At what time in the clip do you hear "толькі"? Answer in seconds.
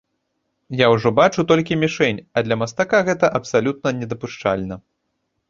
1.51-1.77